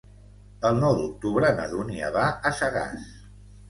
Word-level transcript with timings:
El 0.69 0.79
nou 0.85 0.95
d'octubre 1.03 1.53
na 1.61 1.69
Dúnia 1.77 2.13
va 2.19 2.29
a 2.53 2.57
Sagàs. 2.65 3.11